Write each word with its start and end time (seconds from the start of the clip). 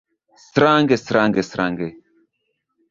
Strange, 0.47 0.97
strange, 0.97 1.43
strange. 1.43 1.93